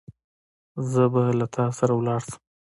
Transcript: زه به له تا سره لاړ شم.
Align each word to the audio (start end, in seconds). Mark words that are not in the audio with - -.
زه 0.91 1.03
به 1.13 1.23
له 1.39 1.45
تا 1.55 1.65
سره 1.77 1.93
لاړ 2.07 2.21
شم. 2.27 2.39